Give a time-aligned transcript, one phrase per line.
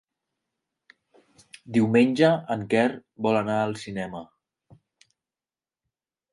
[1.77, 2.87] Diumenge en Quer
[3.29, 4.25] vol anar al cinema.